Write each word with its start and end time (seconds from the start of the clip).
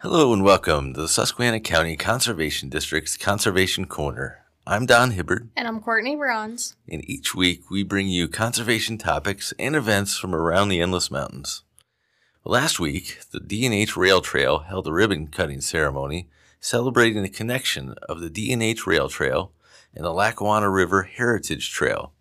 Hello 0.00 0.32
and 0.32 0.44
welcome 0.44 0.92
to 0.94 1.00
the 1.02 1.08
Susquehanna 1.08 1.60
County 1.60 1.96
Conservation 1.96 2.68
District's 2.68 3.16
Conservation 3.16 3.86
Corner. 3.86 4.44
I'm 4.66 4.84
Don 4.86 5.12
Hibbard, 5.12 5.48
And 5.56 5.66
I'm 5.66 5.80
Courtney 5.80 6.16
Bronze. 6.16 6.76
and 6.88 7.08
each 7.08 7.34
week 7.34 7.70
we 7.70 7.82
bring 7.82 8.08
you 8.08 8.28
conservation 8.28 8.98
topics 8.98 9.52
and 9.58 9.74
events 9.74 10.18
from 10.18 10.34
around 10.34 10.68
the 10.68 10.80
Endless 10.80 11.10
Mountains. 11.10 11.62
Last 12.44 12.78
week, 12.78 13.18
the 13.32 13.40
D&H 13.40 13.96
Rail 13.96 14.20
Trail 14.20 14.60
held 14.60 14.86
a 14.86 14.92
ribbon 14.92 15.28
cutting 15.28 15.60
ceremony 15.60 16.28
celebrating 16.60 17.22
the 17.22 17.28
connection 17.28 17.94
of 18.08 18.20
the 18.20 18.30
D&H 18.30 18.86
Rail 18.86 19.08
Trail 19.08 19.52
and 19.94 20.04
the 20.04 20.12
Lackawanna 20.12 20.68
River 20.70 21.04
Heritage 21.04 21.70
Trail. 21.70 22.12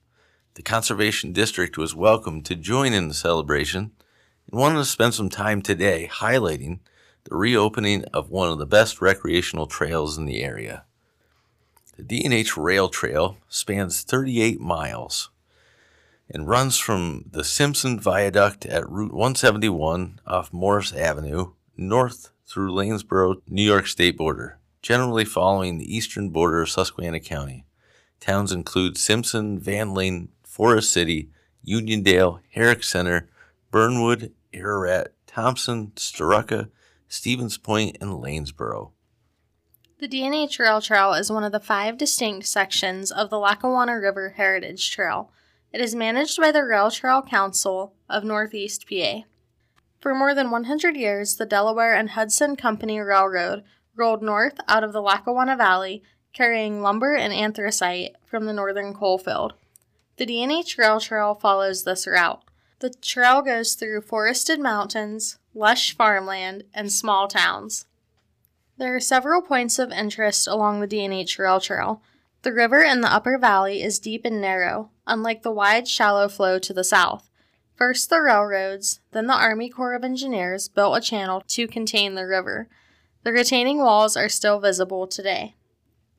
The 0.56 0.64
Conservation 0.64 1.34
District 1.34 1.78
was 1.78 1.94
welcome 1.94 2.42
to 2.44 2.56
join 2.56 2.94
in 2.94 3.10
the 3.10 3.14
celebration 3.14 3.92
and 4.50 4.60
wanted 4.60 4.78
to 4.78 4.86
spend 4.86 5.14
some 5.14 5.30
time 5.30 5.62
today 5.62 6.10
highlighting 6.12 6.80
the 7.26 7.36
reopening 7.36 8.06
of 8.06 8.30
one 8.30 8.50
of 8.50 8.58
the 8.58 8.66
best 8.66 9.02
recreational 9.02 9.68
trails 9.68 10.18
in 10.18 10.26
the 10.26 10.44
area. 10.44 10.86
The 11.98 12.04
D&H 12.04 12.58
Rail 12.58 12.90
Trail 12.90 13.38
spans 13.50 14.02
38 14.02 14.60
miles 14.60 15.30
and 16.30 16.48
runs 16.48 16.78
from 16.78 17.26
the 17.32 17.44
Simpson 17.44 18.00
Viaduct 18.00 18.66
at 18.66 18.90
Route 18.90 19.14
171 19.14 20.20
off 20.26 20.52
Morris 20.52 20.94
Avenue 20.94 21.52
north 21.78 22.32
through 22.48 22.72
Lanesboro, 22.72 23.42
New 23.48 23.64
York 23.64 23.88
state 23.88 24.18
border, 24.18 24.60
generally 24.82 25.26
following 25.26 25.78
the 25.78 25.96
eastern 25.96 26.30
border 26.30 26.62
of 26.62 26.70
Susquehanna 26.70 27.20
County. 27.20 27.66
Towns 28.20 28.52
include 28.52 28.98
Simpson, 28.98 29.60
Vandling, 29.60 30.30
Forest 30.44 30.92
City, 30.92 31.30
Uniondale, 31.68 32.40
Herrick 32.52 32.84
Center, 32.84 33.30
Burnwood, 33.72 34.32
Ararat, 34.54 35.14
Thompson, 35.28 35.92
Starrucca, 35.96 36.70
Stevens 37.16 37.58
Point, 37.58 37.98
and 38.02 38.12
Lanesboro. 38.12 38.92
The 40.00 40.08
D&H 40.08 40.60
Rail 40.60 40.82
Trail 40.82 41.14
is 41.14 41.32
one 41.32 41.46
of 41.46 41.54
the 41.54 41.62
five 41.62 41.98
distinct 41.98 42.46
sections 42.46 43.10
of 43.10 43.30
the 43.30 43.40
Lackawanna 43.40 43.98
River 43.98 44.34
Heritage 44.36 44.92
Trail. 44.92 45.32
It 45.72 45.80
is 45.80 45.96
managed 45.96 46.40
by 46.40 46.52
the 46.52 46.66
Rail 46.66 46.92
Trail 46.92 47.22
Council 47.22 47.96
of 48.10 48.26
Northeast 48.26 48.86
PA. 48.90 49.22
For 50.00 50.14
more 50.14 50.36
than 50.36 50.52
100 50.52 50.98
years, 50.98 51.38
the 51.38 51.46
Delaware 51.46 51.96
and 51.96 52.12
Hudson 52.12 52.58
Company 52.58 53.00
Railroad 53.00 53.64
rolled 53.96 54.22
north 54.22 54.60
out 54.68 54.84
of 54.84 54.92
the 54.92 55.02
Lackawanna 55.02 55.56
Valley, 55.56 56.04
carrying 56.34 56.82
lumber 56.82 57.16
and 57.16 57.34
anthracite 57.34 58.16
from 58.26 58.46
the 58.46 58.54
northern 58.54 58.94
coal 58.94 59.18
field. 59.18 59.54
The 60.18 60.26
D&H 60.26 60.78
Rail 60.78 61.00
Trail 61.00 61.34
follows 61.34 61.86
this 61.86 62.06
route. 62.06 62.44
The 62.86 62.94
trail 63.02 63.42
goes 63.42 63.74
through 63.74 64.02
forested 64.02 64.60
mountains, 64.60 65.40
lush 65.56 65.98
farmland, 65.98 66.66
and 66.72 66.92
small 66.92 67.28
towns. 67.28 67.88
There 68.78 68.96
are 68.96 69.00
several 69.00 69.42
points 69.42 69.80
of 69.80 69.92
interest 69.92 70.48
along 70.48 70.80
the 70.80 70.86
D&H 70.86 71.40
Rail 71.40 71.60
Trail. 71.60 72.04
The 72.44 72.54
river 72.54 72.84
in 72.84 73.02
the 73.02 73.12
upper 73.12 73.40
valley 73.40 73.82
is 73.82 73.98
deep 73.98 74.24
and 74.24 74.40
narrow, 74.40 74.92
unlike 75.08 75.42
the 75.42 75.50
wide, 75.50 75.88
shallow 75.88 76.30
flow 76.30 76.60
to 76.60 76.74
the 76.74 76.84
south. 76.84 77.28
First, 77.74 78.12
the 78.12 78.22
railroads, 78.22 79.00
then 79.14 79.26
the 79.26 79.34
Army 79.34 79.68
Corps 79.68 79.96
of 79.96 80.04
Engineers 80.04 80.68
built 80.68 80.96
a 80.96 81.02
channel 81.02 81.42
to 81.48 81.68
contain 81.68 82.14
the 82.14 82.28
river. 82.28 82.68
The 83.24 83.34
retaining 83.34 83.80
walls 83.80 84.16
are 84.16 84.30
still 84.30 84.60
visible 84.60 85.08
today. 85.08 85.56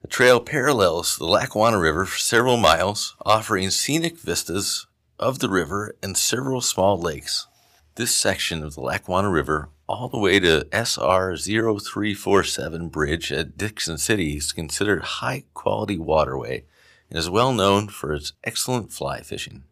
The 0.03 0.09
trail 0.09 0.41
parallels 0.41 1.17
the 1.17 1.27
Lackawanna 1.27 1.79
River 1.79 2.07
for 2.07 2.19
several 2.19 2.57
miles, 2.57 3.15
offering 3.25 3.71
scenic 3.71 4.19
vistas 4.19 4.89
of 5.19 5.39
the 5.39 5.49
river 5.49 5.95
and 6.03 6.17
several 6.17 6.61
small 6.61 6.99
lakes. 7.01 7.47
This 7.95 8.15
section 8.15 8.63
of 8.63 8.75
the 8.75 8.81
Lackawanna 8.81 9.31
River, 9.31 9.71
all 9.89 10.09
the 10.09 10.19
way 10.19 10.39
to 10.41 10.67
SR 10.73 11.37
0347 11.37 12.89
Bridge 12.89 13.33
at 13.33 13.57
Dickson 13.57 13.99
City, 13.99 14.37
is 14.37 14.53
considered 14.53 15.03
high 15.03 15.45
quality 15.55 15.99
waterway 15.99 16.65
and 17.09 17.19
is 17.19 17.31
well 17.31 17.53
known 17.53 17.89
for 17.89 18.13
its 18.13 18.33
excellent 18.45 18.93
fly 18.93 19.21
fishing. 19.21 19.65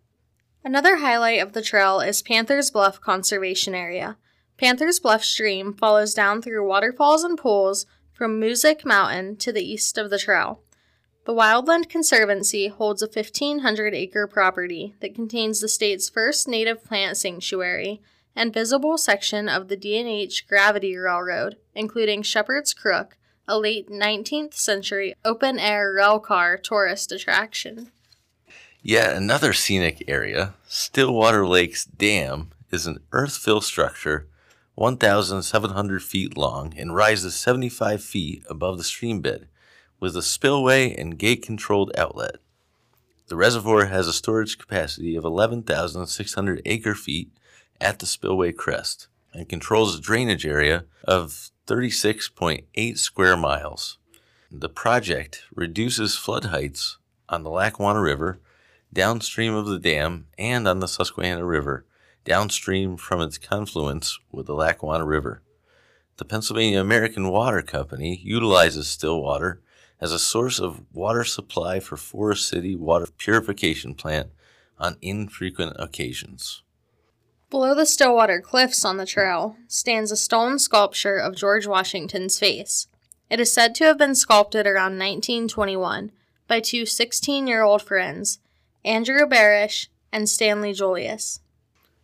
Another 0.64 0.96
highlight 0.96 1.40
of 1.40 1.52
the 1.52 1.60
trail 1.60 2.00
is 2.00 2.22
Panthers 2.22 2.70
Bluff 2.70 3.00
Conservation 3.00 3.74
Area. 3.74 4.16
Panthers 4.56 4.98
Bluff 4.98 5.22
Stream 5.22 5.74
follows 5.74 6.14
down 6.14 6.40
through 6.40 6.66
waterfalls 6.66 7.24
and 7.24 7.36
pools 7.36 7.84
from 8.12 8.40
Music 8.40 8.86
Mountain 8.86 9.36
to 9.36 9.52
the 9.52 9.62
east 9.62 9.98
of 9.98 10.08
the 10.08 10.18
trail. 10.18 10.60
The 11.24 11.32
Wildland 11.32 11.88
Conservancy 11.88 12.68
holds 12.68 13.00
a 13.00 13.06
1,500 13.06 13.94
acre 13.94 14.26
property 14.26 14.94
that 15.00 15.14
contains 15.14 15.60
the 15.60 15.68
state's 15.68 16.10
first 16.10 16.46
native 16.46 16.84
plant 16.84 17.16
sanctuary 17.16 18.02
and 18.36 18.52
visible 18.52 18.98
section 18.98 19.48
of 19.48 19.68
the 19.68 19.76
D&H 19.76 20.46
Gravity 20.46 20.94
Railroad, 20.96 21.56
including 21.74 22.22
Shepherd's 22.22 22.74
Crook, 22.74 23.16
a 23.48 23.58
late 23.58 23.88
19th 23.88 24.52
century 24.52 25.14
open 25.24 25.58
air 25.58 25.94
railcar 25.94 26.62
tourist 26.62 27.10
attraction. 27.10 27.90
Yet 28.82 29.16
another 29.16 29.54
scenic 29.54 30.04
area, 30.06 30.52
Stillwater 30.68 31.46
Lakes 31.46 31.86
Dam, 31.86 32.50
is 32.70 32.86
an 32.86 32.98
earth 33.12 33.38
fill 33.38 33.62
structure 33.62 34.28
1,700 34.74 36.02
feet 36.02 36.36
long 36.36 36.74
and 36.76 36.94
rises 36.94 37.34
75 37.34 38.02
feet 38.04 38.42
above 38.50 38.76
the 38.76 38.84
stream 38.84 39.20
bed 39.22 39.46
with 40.04 40.18
a 40.18 40.22
spillway 40.22 40.94
and 40.94 41.18
gate 41.18 41.40
controlled 41.40 41.90
outlet. 41.96 42.36
The 43.28 43.36
reservoir 43.36 43.86
has 43.86 44.06
a 44.06 44.12
storage 44.12 44.58
capacity 44.58 45.16
of 45.16 45.24
11,600 45.24 46.60
acre 46.66 46.94
feet 46.94 47.30
at 47.80 48.00
the 48.00 48.04
spillway 48.04 48.52
crest 48.52 49.08
and 49.32 49.48
controls 49.48 49.98
a 49.98 50.02
drainage 50.02 50.44
area 50.44 50.84
of 51.04 51.48
36.8 51.66 52.98
square 52.98 53.34
miles. 53.34 53.96
The 54.52 54.68
project 54.68 55.44
reduces 55.54 56.16
flood 56.16 56.44
heights 56.44 56.98
on 57.30 57.42
the 57.42 57.48
Lackawanna 57.48 58.02
River 58.02 58.40
downstream 58.92 59.54
of 59.54 59.64
the 59.64 59.78
dam 59.78 60.26
and 60.36 60.68
on 60.68 60.80
the 60.80 60.86
Susquehanna 60.86 61.46
River, 61.46 61.86
downstream 62.26 62.98
from 62.98 63.22
its 63.22 63.38
confluence 63.38 64.18
with 64.30 64.44
the 64.44 64.54
Lackawanna 64.54 65.06
River. 65.06 65.40
The 66.18 66.26
Pennsylvania 66.26 66.82
American 66.82 67.30
Water 67.30 67.62
Company 67.62 68.20
utilizes 68.22 68.86
Stillwater 68.86 69.62
as 70.00 70.12
a 70.12 70.18
source 70.18 70.58
of 70.58 70.82
water 70.92 71.24
supply 71.24 71.80
for 71.80 71.96
Forest 71.96 72.48
City 72.48 72.76
Water 72.76 73.06
Purification 73.16 73.94
Plant 73.94 74.30
on 74.78 74.96
infrequent 75.00 75.76
occasions. 75.78 76.62
Below 77.50 77.74
the 77.74 77.86
Stillwater 77.86 78.40
Cliffs 78.40 78.84
on 78.84 78.96
the 78.96 79.06
trail 79.06 79.56
stands 79.68 80.10
a 80.10 80.16
stone 80.16 80.58
sculpture 80.58 81.16
of 81.16 81.36
George 81.36 81.66
Washington's 81.66 82.38
face. 82.38 82.88
It 83.30 83.40
is 83.40 83.52
said 83.52 83.74
to 83.76 83.84
have 83.84 83.98
been 83.98 84.14
sculpted 84.14 84.66
around 84.66 84.98
1921 84.98 86.10
by 86.48 86.60
two 86.60 86.84
16 86.84 87.46
year 87.46 87.62
old 87.62 87.82
friends, 87.82 88.40
Andrew 88.84 89.24
Barish 89.26 89.88
and 90.12 90.28
Stanley 90.28 90.72
Julius. 90.72 91.40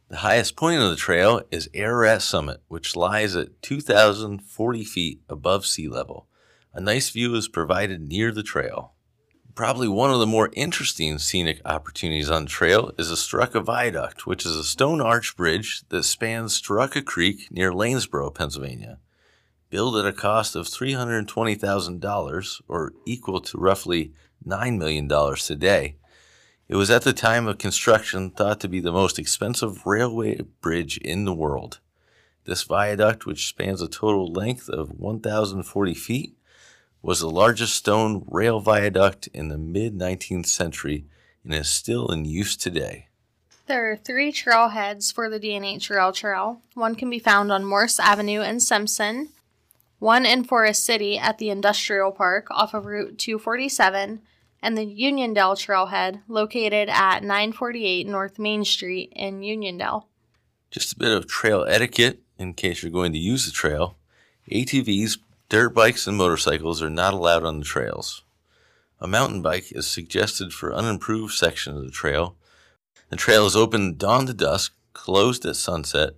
The 0.09 0.19
highest 0.19 0.57
point 0.57 0.81
of 0.81 0.91
the 0.91 0.97
trail 0.97 1.43
is 1.51 1.69
Ararat 1.73 2.23
Summit, 2.23 2.63
which 2.67 2.97
lies 2.97 3.37
at 3.37 3.63
2,040 3.63 4.85
feet 4.85 5.21
above 5.29 5.67
sea 5.67 5.89
level. 5.89 6.27
A 6.73 6.81
nice 6.81 7.11
view 7.11 7.35
is 7.35 7.49
provided 7.49 8.09
near 8.09 8.31
the 8.31 8.45
trail. 8.45 8.93
Probably 9.57 9.89
one 9.89 10.13
of 10.13 10.21
the 10.21 10.27
more 10.27 10.51
interesting 10.53 11.19
scenic 11.19 11.61
opportunities 11.65 12.31
on 12.31 12.45
the 12.45 12.49
trail 12.49 12.93
is 12.97 13.09
the 13.09 13.17
Starrucca 13.17 13.65
Viaduct, 13.65 14.25
which 14.25 14.47
is 14.47 14.55
a 14.55 14.63
stone 14.63 15.01
arch 15.01 15.37
bridge 15.37 15.83
that 15.89 16.05
spans 16.05 16.63
Starrucca 16.63 17.05
Creek 17.05 17.49
near 17.51 17.73
Lanesboro, 17.73 18.33
Pennsylvania. 18.33 19.01
Built 19.69 19.97
at 19.97 20.07
a 20.07 20.13
cost 20.13 20.55
of 20.55 20.67
$320,000, 20.67 22.63
or 22.69 22.93
equal 23.05 23.41
to 23.41 23.59
roughly 23.59 24.13
$9 24.47 24.79
million 24.79 25.09
today, 25.37 25.97
it 26.69 26.77
was 26.77 26.89
at 26.89 27.03
the 27.03 27.13
time 27.13 27.49
of 27.49 27.59
construction 27.59 28.31
thought 28.31 28.61
to 28.61 28.69
be 28.69 28.79
the 28.79 28.93
most 28.93 29.19
expensive 29.19 29.85
railway 29.85 30.41
bridge 30.61 30.99
in 30.99 31.25
the 31.25 31.35
world. 31.35 31.81
This 32.45 32.63
viaduct, 32.63 33.27
which 33.27 33.49
spans 33.49 33.83
a 33.83 33.89
total 33.89 34.33
length 34.33 34.69
of 34.69 34.93
1,040 34.93 35.95
feet, 35.95 36.37
was 37.03 37.21
the 37.21 37.31
largest 37.31 37.75
stone 37.75 38.25
rail 38.29 38.61
viaduct 38.61 39.29
in 39.29 39.49
the 39.49 39.59
mid 39.59 39.99
19th 39.99 40.47
century 40.47 41.07
and 41.45 41.55
is 41.55 41.69
still 41.69 42.09
in 42.09 42.25
use 42.25 42.57
today. 42.57 43.09
There 43.67 43.91
are 43.91 43.97
three 43.97 44.33
trailheads 44.33 45.15
for 45.15 45.31
the 45.31 45.39
D&H 45.39 45.91
Rail 45.91 46.13
Trail. 46.13 46.61
One 46.75 46.97
can 46.97 47.09
be 47.09 47.21
found 47.21 47.53
on 47.53 47.65
Morse 47.65 48.01
Avenue 48.01 48.41
in 48.41 48.59
Simpson, 48.59 49.29
one 50.01 50.27
in 50.27 50.43
Forest 50.43 50.85
City 50.85 51.17
at 51.17 51.39
the 51.39 51.51
Industrial 51.51 52.11
Park 52.11 52.49
off 52.51 52.75
of 52.75 52.85
Route 52.85 53.17
247, 53.17 54.23
and 54.61 54.77
the 54.77 54.85
Uniondale 54.85 55.57
Trailhead 55.57 56.23
located 56.27 56.89
at 56.89 57.23
948 57.23 58.09
North 58.09 58.39
Main 58.39 58.65
Street 58.65 59.13
in 59.15 59.41
Uniondale. 59.41 60.05
Just 60.71 60.93
a 60.93 60.99
bit 60.99 61.13
of 61.13 61.29
trail 61.29 61.65
etiquette 61.69 62.23
in 62.39 62.55
case 62.55 62.83
you're 62.83 62.91
going 62.91 63.13
to 63.13 63.19
use 63.19 63.47
the 63.47 63.53
trail. 63.53 63.97
ATVs, 64.51 65.19
dirt 65.51 65.75
bikes, 65.75 66.07
and 66.07 66.17
motorcycles 66.17 66.81
are 66.81 66.89
not 66.89 67.13
allowed 67.13 67.45
on 67.45 67.59
the 67.59 67.65
trails. 67.65 68.23
A 69.01 69.09
mountain 69.09 69.43
bike 69.43 69.73
is 69.73 69.87
suggested 69.87 70.53
for 70.53 70.73
unimproved 70.73 71.35
sections 71.35 71.77
of 71.77 71.85
the 71.85 71.91
trail. 71.91 72.37
The 73.09 73.17
trail 73.17 73.45
is 73.47 73.57
open 73.57 73.97
dawn 73.97 74.27
to 74.27 74.33
dusk, 74.33 74.75
closed 74.93 75.45
at 75.45 75.57
sunset. 75.57 76.15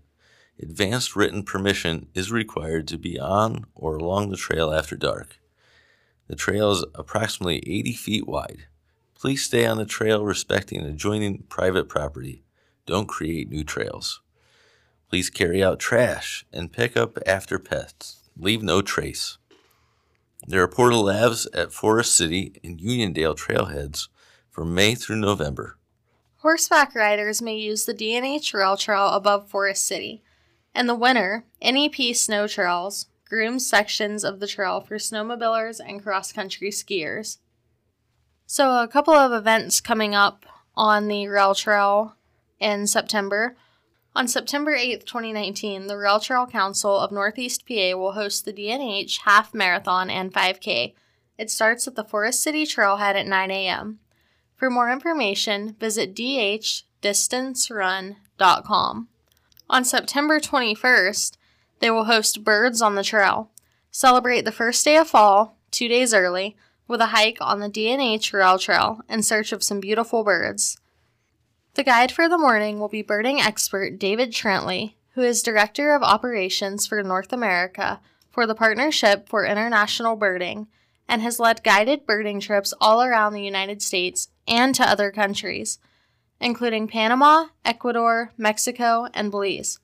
advanced 0.61 1.17
written 1.17 1.43
permission 1.45 2.09
is 2.15 2.31
required 2.31 2.87
to 2.89 2.99
be 2.99 3.19
on 3.19 3.65
or 3.75 3.97
along 3.97 4.29
the 4.29 4.37
trail 4.37 4.71
after 4.71 4.97
dark. 4.97 5.41
The 6.29 6.37
trail 6.37 6.71
is 6.71 6.85
approximately 6.95 7.59
80 7.67 7.95
feet 7.95 8.29
wide. 8.29 8.67
Please 9.15 9.43
stay 9.43 9.65
on 9.65 9.79
the 9.79 9.87
trail 9.87 10.25
respecting 10.25 10.83
adjoining 10.83 11.45
private 11.49 11.89
property. 11.89 12.45
Don't 12.85 13.09
create 13.09 13.49
new 13.49 13.65
trails. 13.65 14.21
Please 15.09 15.31
carry 15.31 15.65
out 15.65 15.81
trash 15.81 16.45
and 16.53 16.73
pick 16.73 16.99
up 16.99 17.19
after 17.27 17.59
pets. 17.59 18.22
Leave 18.37 18.63
no 18.63 18.83
trace. 18.83 19.39
There 20.47 20.63
are 20.63 20.69
portal 20.69 21.05
labs 21.05 21.47
at 21.55 21.73
Forest 21.73 22.17
City 22.17 22.61
and 22.65 22.81
Uniondale 22.81 23.37
trailheads 23.37 24.09
from 24.51 24.75
May 24.75 24.95
through 24.95 25.17
November. 25.17 25.79
Horseback 26.39 26.95
riders 26.95 27.41
may 27.41 27.57
use 27.57 27.85
the 27.85 27.95
D&H 27.95 28.53
Rail 28.53 28.77
Trail 28.77 29.09
above 29.11 29.49
Forest 29.49 29.87
City. 29.87 30.23
In 30.75 30.87
the 30.87 30.95
winter, 30.95 31.45
NEP 31.63 32.17
Snow 32.17 32.49
Trails 32.49 33.07
grooms 33.29 33.67
sections 33.67 34.25
of 34.25 34.41
the 34.41 34.47
trail 34.47 34.81
for 34.81 34.97
snowmobilers 34.97 35.81
and 35.81 36.03
cross 36.03 36.33
country 36.33 36.71
skiers. 36.71 37.39
So, 38.47 38.83
a 38.83 38.89
couple 38.89 39.15
of 39.15 39.33
events 39.33 39.81
coming 39.81 40.15
up 40.15 40.45
on 40.75 41.09
the 41.09 41.29
rail 41.29 41.55
trail 41.55 42.17
in 42.59 42.87
September. 42.87 43.57
On 44.15 44.29
September 44.29 44.75
8, 44.75 45.07
2019, 45.07 45.87
the 45.87 45.97
Rail 45.97 46.21
Trail 46.21 46.47
Council 46.47 46.99
of 46.99 47.13
Northeast 47.13 47.67
PA 47.67 47.97
will 47.97 48.13
host 48.13 48.45
the 48.45 48.53
D&H 48.53 49.21
Half 49.25 49.55
Marathon 49.55 50.11
and 50.11 50.31
5K. 50.31 50.93
It 51.39 51.51
starts 51.51 51.89
at 51.89 51.95
the 51.95 52.05
Forest 52.05 52.43
City 52.43 52.67
Trailhead 52.67 53.15
at 53.15 53.27
9 53.27 53.51
a.m. 53.51 54.01
For 54.55 54.69
more 54.69 54.93
information, 54.93 55.77
visit 55.81 56.15
dhdistancerun.com. 56.15 59.09
On 59.71 59.85
September 59.85 60.39
21st, 60.39 61.37
they 61.79 61.91
will 61.91 62.05
host 62.05 62.45
Birds 62.45 62.83
on 62.83 62.97
the 62.97 63.03
Trail. 63.03 63.51
Celebrate 63.91 64.43
the 64.43 64.53
first 64.53 64.85
day 64.85 64.99
of 64.99 65.09
fall, 65.09 65.57
two 65.71 65.89
days 65.89 66.13
early, 66.13 66.55
with 66.87 67.01
a 67.01 67.07
hike 67.07 67.39
on 67.41 67.61
the 67.61 67.71
D&H 67.71 68.35
Rail 68.35 68.59
Trail 68.59 69.01
in 69.09 69.23
search 69.23 69.53
of 69.53 69.63
some 69.63 69.81
beautiful 69.81 70.23
birds. 70.23 70.77
The 71.75 71.85
guide 71.85 72.13
for 72.13 72.29
the 72.29 72.37
morning 72.37 72.79
will 72.79 72.89
be 72.89 73.01
birding 73.01 73.41
expert 73.41 73.99
David 73.99 74.31
Trantley, 74.31 74.93
who 75.15 75.23
is 75.23 75.43
Director 75.43 75.95
of 75.95 76.03
Operations 76.03 76.87
for 76.87 77.03
North 77.03 77.33
America 77.33 77.99
for 78.31 78.47
the 78.47 78.55
Partnership 78.55 79.27
for 79.27 79.47
International 79.47 80.15
Birding 80.15 80.67
and 81.09 81.23
has 81.23 81.41
led 81.41 81.65
guided 81.65 82.05
birding 82.05 82.41
trips 82.41 82.75
all 82.79 83.03
around 83.03 83.33
the 83.33 83.43
United 83.43 83.81
States 83.81 84.29
and 84.47 84.75
to 84.75 84.87
other 84.87 85.11
countries, 85.11 85.79
including 86.43 86.89
Panama, 86.89 87.47
Ecuador, 87.65 88.33
Mexico, 88.37 89.09
and 89.15 89.31
Belize. 89.31 89.79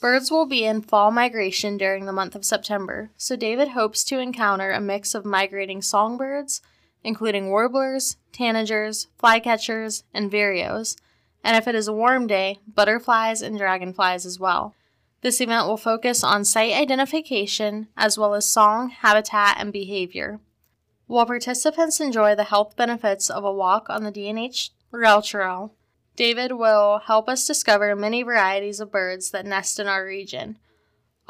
Birds 0.00 0.30
will 0.30 0.46
be 0.46 0.64
in 0.64 0.80
fall 0.80 1.10
migration 1.10 1.76
during 1.76 2.06
the 2.06 2.12
month 2.12 2.36
of 2.36 2.44
September, 2.44 3.10
so 3.16 3.34
David 3.34 3.70
hopes 3.70 4.04
to 4.04 4.20
encounter 4.20 4.70
a 4.70 4.80
mix 4.80 5.16
of 5.16 5.24
migrating 5.24 5.82
songbirds 5.82 6.62
including 7.04 7.48
warblers, 7.48 8.16
tanagers, 8.32 9.06
flycatchers, 9.22 10.02
and 10.12 10.30
vireos, 10.30 10.96
and 11.42 11.56
if 11.56 11.66
it 11.66 11.74
is 11.74 11.88
a 11.88 11.92
warm 11.92 12.26
day, 12.26 12.58
butterflies 12.66 13.42
and 13.42 13.56
dragonflies 13.56 14.26
as 14.26 14.38
well. 14.38 14.74
This 15.22 15.40
event 15.40 15.66
will 15.66 15.76
focus 15.76 16.24
on 16.24 16.44
sight 16.44 16.72
identification 16.72 17.88
as 17.96 18.16
well 18.16 18.34
as 18.34 18.48
song, 18.48 18.90
habitat, 18.90 19.56
and 19.58 19.72
behavior. 19.72 20.40
While 21.06 21.26
participants 21.26 22.00
enjoy 22.00 22.34
the 22.34 22.44
health 22.44 22.76
benefits 22.76 23.28
of 23.28 23.44
a 23.44 23.52
walk 23.52 23.90
on 23.90 24.04
the 24.04 24.10
D&H 24.10 24.70
Rail 24.90 25.20
Trail, 25.20 25.74
David 26.16 26.52
will 26.52 27.00
help 27.06 27.28
us 27.28 27.46
discover 27.46 27.94
many 27.96 28.22
varieties 28.22 28.80
of 28.80 28.92
birds 28.92 29.30
that 29.30 29.46
nest 29.46 29.78
in 29.78 29.86
our 29.86 30.04
region. 30.04 30.58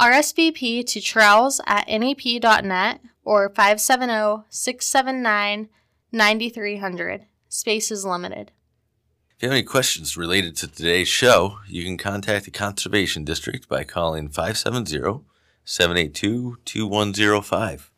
RSVP 0.01 0.87
to 0.87 1.01
trails 1.03 1.61
at 1.67 1.87
nep.net 1.87 3.03
or 3.23 3.51
570 3.51 4.45
679 4.49 5.69
9300. 6.11 7.27
Space 7.51 7.91
is 7.91 8.07
limited. 8.07 8.53
If 9.37 9.43
you 9.43 9.51
have 9.51 9.57
any 9.57 9.63
questions 9.63 10.17
related 10.17 10.57
to 10.57 10.69
today's 10.69 11.09
show, 11.09 11.59
you 11.69 11.85
can 11.85 11.99
contact 11.99 12.47
the 12.47 12.51
Conservation 12.51 13.25
District 13.25 13.69
by 13.69 13.85
calling 13.85 14.31
570 14.31 15.21
782 15.65 16.57
2105. 16.65 17.91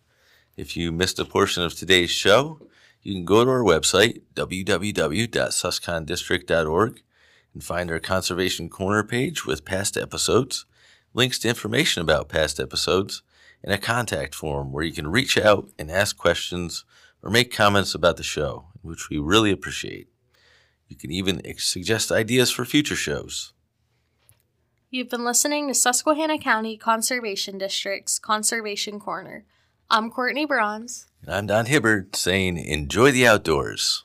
If 0.56 0.76
you 0.76 0.90
missed 0.90 1.20
a 1.20 1.24
portion 1.24 1.62
of 1.62 1.74
today's 1.74 2.10
show, 2.10 2.66
you 3.02 3.14
can 3.14 3.24
go 3.24 3.44
to 3.44 3.50
our 3.50 3.62
website, 3.62 4.22
www.suscondistrict.org, 4.34 7.02
and 7.54 7.62
find 7.62 7.92
our 7.92 8.00
Conservation 8.00 8.68
Corner 8.68 9.04
page 9.04 9.46
with 9.46 9.64
past 9.64 9.96
episodes, 9.96 10.64
links 11.14 11.38
to 11.40 11.48
information 11.48 12.02
about 12.02 12.28
past 12.28 12.58
episodes, 12.60 13.22
and 13.62 13.72
a 13.72 13.78
contact 13.78 14.34
form 14.34 14.72
where 14.72 14.84
you 14.84 14.92
can 14.92 15.08
reach 15.08 15.38
out 15.38 15.70
and 15.78 15.90
ask 15.90 16.16
questions 16.16 16.84
or 17.22 17.30
make 17.30 17.52
comments 17.52 17.94
about 17.94 18.16
the 18.16 18.22
show, 18.22 18.66
which 18.82 19.08
we 19.08 19.18
really 19.18 19.52
appreciate. 19.52 20.08
You 20.88 20.96
can 20.96 21.10
even 21.10 21.40
suggest 21.58 22.10
ideas 22.10 22.50
for 22.50 22.64
future 22.64 22.96
shows. 22.96 23.52
You've 24.90 25.08
been 25.08 25.24
listening 25.24 25.68
to 25.68 25.74
Susquehanna 25.74 26.38
County 26.38 26.76
Conservation 26.76 27.56
District's 27.56 28.18
Conservation 28.18 29.00
Corner. 29.00 29.44
I'm 29.88 30.10
Courtney 30.10 30.44
Bronze. 30.44 31.06
And 31.22 31.34
I'm 31.34 31.46
Don 31.46 31.66
Hibbard 31.66 32.14
saying 32.14 32.58
enjoy 32.58 33.10
the 33.10 33.26
outdoors. 33.26 34.04